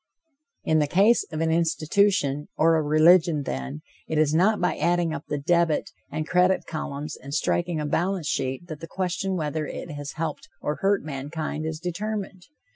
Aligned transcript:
In 0.63 0.79
the 0.79 0.87
case 0.87 1.23
of 1.31 1.41
an 1.41 1.51
institution 1.51 2.47
or 2.57 2.75
a 2.75 2.81
religion, 2.81 3.43
then, 3.43 3.81
it 4.07 4.17
is 4.17 4.33
not 4.33 4.59
by 4.59 4.75
adding 4.77 5.13
up 5.13 5.25
the 5.27 5.37
debit 5.37 5.91
and 6.09 6.27
credit 6.27 6.65
columns 6.65 7.15
and 7.15 7.35
striking 7.35 7.79
a 7.79 7.85
balance 7.85 8.27
sheet 8.27 8.65
that 8.65 8.79
the 8.79 8.87
question 8.87 9.35
whether 9.35 9.67
it 9.67 9.91
has 9.91 10.13
helped 10.13 10.49
or 10.59 10.77
hurt 10.77 11.03
mankind 11.03 11.67
is 11.67 11.79
to 11.81 11.89
be 11.89 11.91
determined. 11.91 12.47